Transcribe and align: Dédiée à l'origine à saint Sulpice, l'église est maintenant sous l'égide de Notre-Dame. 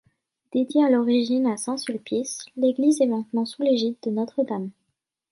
Dédiée 0.51 0.83
à 0.83 0.89
l'origine 0.89 1.45
à 1.45 1.57
saint 1.57 1.77
Sulpice, 1.77 2.47
l'église 2.55 2.99
est 3.01 3.05
maintenant 3.05 3.45
sous 3.45 3.61
l'égide 3.61 3.97
de 4.01 4.09
Notre-Dame. 4.09 4.71